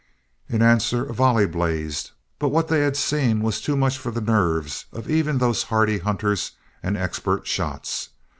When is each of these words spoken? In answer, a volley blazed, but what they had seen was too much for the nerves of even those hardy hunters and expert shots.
In 0.49 0.63
answer, 0.63 1.05
a 1.05 1.13
volley 1.13 1.45
blazed, 1.45 2.09
but 2.39 2.49
what 2.49 2.69
they 2.69 2.79
had 2.79 2.97
seen 2.97 3.43
was 3.43 3.61
too 3.61 3.77
much 3.77 3.99
for 3.99 4.09
the 4.09 4.19
nerves 4.19 4.87
of 4.91 5.07
even 5.07 5.37
those 5.37 5.61
hardy 5.61 5.99
hunters 5.99 6.53
and 6.81 6.97
expert 6.97 7.45
shots. 7.45 8.09